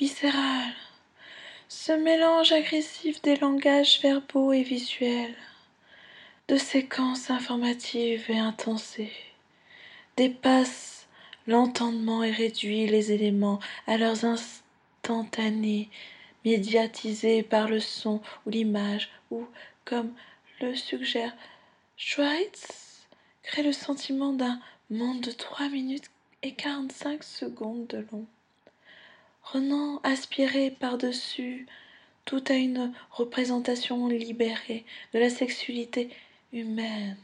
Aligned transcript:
viscérale, 0.00 0.72
ce 1.68 1.92
mélange 1.92 2.52
agressif 2.52 3.20
des 3.20 3.36
langages 3.36 4.00
verbaux 4.00 4.50
et 4.50 4.62
visuels, 4.62 5.36
de 6.48 6.56
séquences 6.56 7.28
informatives 7.28 8.24
et 8.30 8.38
intensées, 8.38 9.12
dépasse 10.16 11.06
l'entendement 11.46 12.24
et 12.24 12.30
réduit 12.30 12.86
les 12.86 13.12
éléments 13.12 13.60
à 13.86 13.98
leurs 13.98 14.24
instantanés, 14.24 15.90
médiatisés 16.46 17.42
par 17.42 17.68
le 17.68 17.78
son 17.78 18.22
ou 18.46 18.50
l'image, 18.50 19.10
ou, 19.30 19.46
comme 19.84 20.14
le 20.62 20.74
suggère 20.74 21.36
Schweitz, 21.98 23.06
crée 23.42 23.62
le 23.62 23.74
sentiment 23.74 24.32
d'un 24.32 24.60
monde 24.88 25.20
de 25.20 25.30
3 25.30 25.68
minutes 25.68 26.10
et 26.42 26.54
45 26.54 27.22
secondes 27.22 27.86
de 27.88 28.06
long. 28.10 28.24
Renan 29.52 30.00
aspirait 30.04 30.70
par-dessus 30.70 31.66
tout 32.24 32.44
à 32.46 32.54
une 32.54 32.92
représentation 33.10 34.06
libérée 34.06 34.84
de 35.12 35.18
la 35.18 35.28
sexualité 35.28 36.08
humaine. 36.52 37.16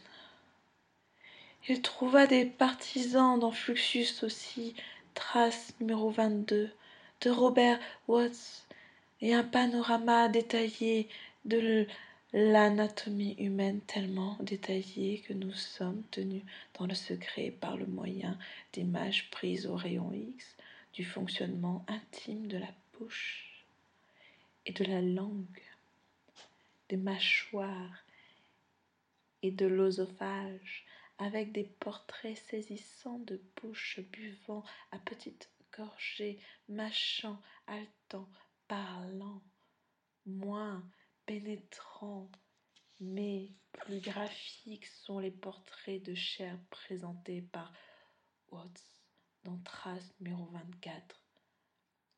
Il 1.69 1.83
trouva 1.83 2.27
des 2.27 2.45
partisans 2.45 3.39
dans 3.39 3.53
Fluxus 3.53 4.25
aussi, 4.25 4.75
trace 5.15 5.73
numéro 5.81 6.11
22, 6.11 6.69
de 7.21 7.31
Robert 7.31 7.79
Watts, 8.09 8.67
et 9.21 9.33
un 9.33 9.45
panorama 9.45 10.29
détaillé 10.29 11.09
de 11.45 11.87
l'anatomie 12.33 13.37
humaine 13.39 13.81
tellement 13.87 14.37
détaillée 14.41 15.21
que 15.21 15.33
nous 15.33 15.55
sommes 15.55 16.03
tenus 16.11 16.43
dans 16.77 16.87
le 16.87 16.95
secret 16.95 17.55
par 17.61 17.77
le 17.77 17.87
moyen 17.87 18.37
d'images 18.73 19.31
prises 19.31 19.67
au 19.67 19.77
rayon 19.77 20.13
X 20.13 20.57
du 20.97 21.05
fonctionnement 21.05 21.85
intime 21.89 22.47
de 22.47 22.57
la 22.57 22.73
bouche 22.95 23.67
et 24.65 24.73
de 24.73 24.83
la 24.85 25.03
langue, 25.03 25.63
des 26.89 26.97
mâchoires 26.97 28.03
et 29.43 29.51
de 29.51 29.67
l'osophage, 29.67 30.87
avec 31.19 31.53
des 31.53 31.65
portraits 31.65 32.39
saisissants 32.39 33.19
de 33.19 33.39
bouches 33.61 34.01
buvant 34.11 34.65
à 34.91 34.99
petites 34.99 35.51
gorgées, 35.77 36.41
mâchant, 36.71 37.43
haletant, 37.67 38.29
parlant, 38.67 39.43
moins 40.25 40.83
pénétrants, 41.27 42.31
mais 43.01 43.51
plus 43.73 44.01
graphiques 44.01 44.87
sont 44.87 45.19
les 45.19 45.31
portraits 45.31 46.03
de 46.03 46.15
chair 46.15 46.59
présentés 46.71 47.43
par 47.43 47.71
Watts 48.51 48.96
dans 49.47 49.59
Trace 49.59 50.13
numéro 50.19 50.45
24, 50.47 51.23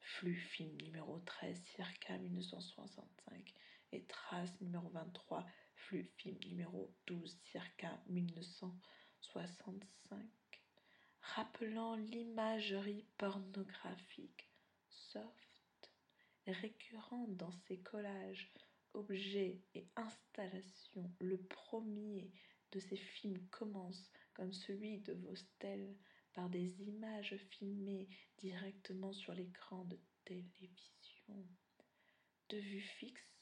flux 0.01 0.34
film 0.34 0.75
numéro 0.81 1.19
13, 1.19 1.62
circa 1.77 2.17
1965, 2.17 3.53
et 3.93 4.03
Trace 4.05 4.59
numéro 4.62 4.89
23, 4.89 5.45
flux 5.75 6.11
film 6.17 6.39
numéro 6.47 6.91
12, 7.07 7.39
circa 7.53 8.01
1965, 8.09 10.25
rappelant 11.20 11.97
l'imagerie 11.97 13.05
pornographique 13.19 14.48
soft, 14.89 15.92
récurrente 16.47 17.37
dans 17.37 17.53
ces 17.67 17.77
collages, 17.81 18.51
objets 18.95 19.61
et 19.75 19.87
installations. 19.97 21.13
Le 21.20 21.37
premier 21.37 22.33
de 22.73 22.81
ces 22.81 22.97
films 22.97 23.47
commence, 23.51 24.11
comme 24.33 24.55
celui 24.55 25.01
de 25.01 25.13
Vostel, 25.13 25.95
par 26.33 26.48
des 26.48 26.83
images 26.83 27.37
filmées 27.51 28.09
directement 28.39 29.12
sur 29.12 29.34
l'écran 29.34 29.84
de 29.84 29.98
télévision. 30.25 31.47
De 32.48 32.59
vue 32.59 32.81
fixe, 32.81 33.39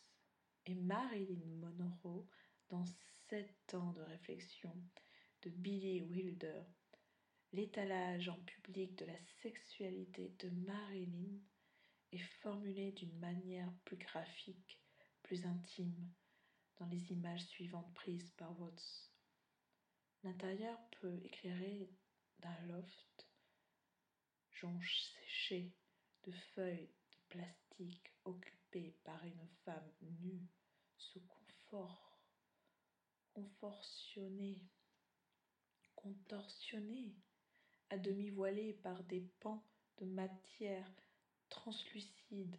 et 0.67 0.75
Marilyn 0.75 1.45
Monroe 1.79 2.27
dans 2.69 2.85
sept 3.29 3.75
ans 3.75 3.93
de 3.93 4.03
réflexion 4.03 4.73
de 5.43 5.51
Billy 5.51 6.03
Wilder, 6.03 6.63
l'étalage 7.53 8.29
en 8.29 8.39
public 8.41 8.97
de 8.97 9.05
la 9.05 9.19
sexualité 9.43 10.35
de 10.41 10.51
Marilyn 10.51 11.39
est 12.13 12.25
formulé 12.43 12.93
d'une 12.93 13.19
manière 13.19 13.73
plus 13.85 13.97
graphique, 13.97 14.81
plus 15.23 15.45
intime, 15.45 16.11
dans 16.79 16.87
les 16.87 17.13
images 17.13 17.45
suivantes 17.47 17.93
prises 17.95 18.31
par 18.37 18.59
Watts. 18.61 19.11
L'intérieur 20.25 20.79
peut 21.01 21.19
éclairer 21.25 21.89
d'un 22.41 22.61
loft, 22.67 23.29
jonche 24.53 25.03
séché 25.15 25.73
de 26.25 26.33
feuilles 26.55 26.91
de 27.13 27.19
plastique 27.29 28.13
occupées 28.25 28.97
par 29.05 29.25
une 29.25 29.49
femme 29.65 29.93
nue, 30.01 30.47
sous 30.97 31.21
confort, 31.27 32.19
contorsionnée, 33.33 34.61
contorsionnée, 35.95 37.15
à 37.91 37.99
demi 37.99 38.31
voilée 38.31 38.73
par 38.73 39.05
des 39.05 39.21
pans 39.41 39.65
de 39.99 40.07
matière 40.07 40.91
translucide 41.49 42.57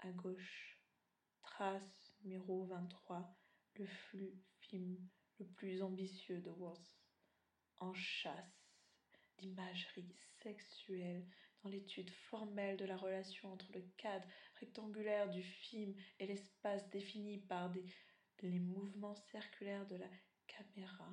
à 0.00 0.10
gauche. 0.12 0.82
Trace 1.42 2.14
numéro 2.22 2.66
23, 2.66 3.36
le 3.74 3.86
flux 3.86 4.38
film 4.60 5.08
le 5.38 5.46
plus 5.46 5.82
ambitieux 5.82 6.40
de 6.40 6.50
Worth, 6.50 6.98
en 7.78 7.94
chasse 7.94 8.67
d'imagerie 9.38 10.14
sexuelle 10.42 11.26
dans 11.62 11.70
l'étude 11.70 12.10
formelle 12.30 12.76
de 12.76 12.84
la 12.84 12.96
relation 12.96 13.52
entre 13.52 13.72
le 13.72 13.82
cadre 13.96 14.26
rectangulaire 14.60 15.28
du 15.30 15.42
film 15.42 15.94
et 16.18 16.26
l'espace 16.26 16.88
défini 16.90 17.38
par 17.38 17.72
les 18.42 18.58
mouvements 18.60 19.16
circulaires 19.30 19.86
de 19.86 19.96
la 19.96 20.08
caméra. 20.46 21.08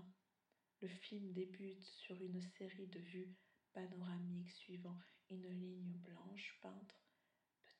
Le 0.81 0.87
film 0.87 1.31
débute 1.33 1.83
sur 1.83 2.21
une 2.21 2.41
série 2.41 2.87
de 2.87 2.99
vues 2.99 3.35
panoramiques 3.73 4.51
suivant 4.51 4.97
une 5.29 5.49
ligne 5.49 5.97
blanche 5.97 6.59
peintre, 6.61 7.01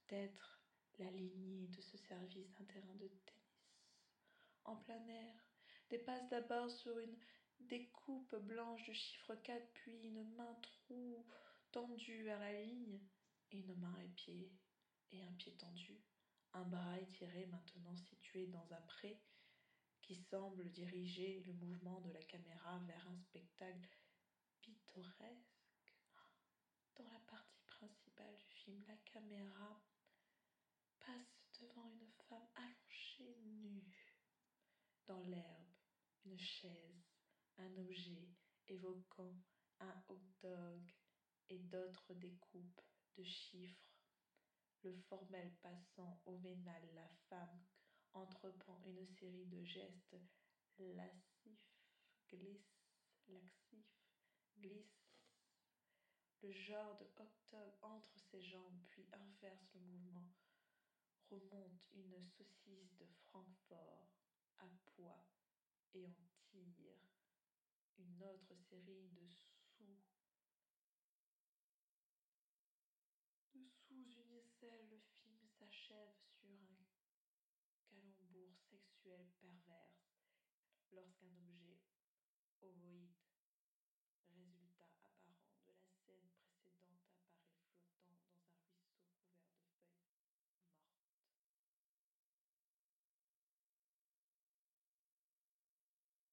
peut-être 0.07 0.61
la 0.97 1.11
lignée 1.11 1.67
de 1.67 1.81
ce 1.81 1.97
service 1.97 2.51
d'un 2.53 2.65
terrain 2.65 2.95
de 2.95 3.07
tennis. 3.07 3.35
En 4.63 4.77
plein 4.77 5.07
air, 5.07 5.35
dépasse 5.89 6.27
d'abord 6.29 6.69
sur 6.69 6.97
une 6.99 7.15
découpe 7.61 8.35
blanche 8.35 8.85
de 8.85 8.93
chiffre 8.93 9.35
4, 9.35 9.73
puis 9.73 9.97
une 10.03 10.23
main 10.35 10.53
trou 10.61 11.25
tendue 11.71 12.23
vers 12.23 12.39
la 12.39 12.61
ligne, 12.61 12.99
et 13.51 13.59
une 13.59 13.75
main 13.75 13.97
épiée, 13.99 14.51
et 15.11 15.23
un 15.23 15.31
pied 15.33 15.53
tendu, 15.53 16.01
un 16.53 16.63
bras 16.63 16.99
étiré 16.99 17.45
maintenant 17.47 17.95
situé 17.95 18.47
dans 18.47 18.73
un 18.73 18.81
pré 18.81 19.21
qui 20.01 20.15
semble 20.15 20.69
diriger 20.71 21.41
le 21.47 21.53
mouvement 21.53 21.99
de 22.01 22.11
la 22.11 22.21
caméra 22.23 22.79
vers 22.85 23.07
un 23.07 23.17
spectacle 23.17 23.97
pittoresque. 24.61 25.63
Dans 26.95 27.09
la 27.11 27.19
partie 27.27 27.63
principale 27.65 28.35
du 28.37 28.47
film, 28.63 28.83
la 28.87 28.97
caméra 29.11 29.81
passe 30.99 31.49
devant 31.59 31.89
une 31.89 32.11
femme 32.29 32.47
allongée 32.55 33.35
nue 33.43 33.83
dans 35.07 35.21
l'herbe, 35.23 35.73
une 36.25 36.39
chaise, 36.39 37.04
un 37.57 37.77
objet 37.77 38.27
évoquant 38.67 39.33
un 39.79 40.03
hot 40.07 40.21
dog 40.41 40.81
et 41.49 41.59
d'autres 41.59 42.13
découpes 42.13 42.81
de 43.17 43.23
chiffres. 43.23 43.91
Le 44.83 44.93
formel 45.09 45.51
passant 45.61 46.21
au 46.25 46.37
vénal, 46.37 46.83
la 46.93 47.09
femme 47.29 47.65
entreprend 48.13 48.81
une 48.85 49.05
série 49.07 49.45
de 49.47 49.63
gestes 49.63 50.15
lassifs, 50.79 51.71
glisse, 52.29 52.83
laxifs, 53.27 53.95
glisse. 54.57 55.05
Le 56.41 56.51
genre 56.51 56.97
de 56.97 57.05
octobre 57.17 57.77
entre 57.81 58.17
ses 58.19 58.41
jambes, 58.41 58.79
puis 58.87 59.07
inverse 59.13 59.73
le 59.73 59.81
mouvement, 59.81 60.29
remonte 61.29 61.81
une 61.93 62.21
saucisse 62.21 62.95
de 62.97 63.05
Francfort 63.29 64.11
à 64.59 64.67
poids 64.95 65.25
et 65.93 66.05
en 66.05 66.27
tire 66.51 67.14
une 67.99 68.23
autre 68.23 68.55
série 68.69 69.09
de 69.09 69.27
sous 69.27 70.01
de 73.53 73.67
sous-unicelles. 73.87 74.89
Le 74.89 74.99
film 74.99 75.47
s'achève 75.57 76.15
sur 76.39 76.49
un 76.49 76.85
calembour 77.89 78.57
sexuel 78.69 79.25
perverse 79.39 80.11
lorsqu'un 80.91 81.35
objet 81.37 81.79
ovoïde 82.61 83.24